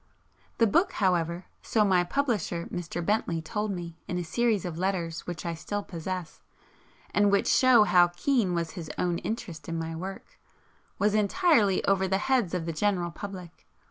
[0.57, 3.05] The book, however, so my publisher Mr.
[3.05, 6.41] Bentley told me in a series of letters which I still possess,
[7.13, 10.39] and which show how keen was his own interest in my work,
[10.97, 13.67] was 'entirely over the heads of the general public.'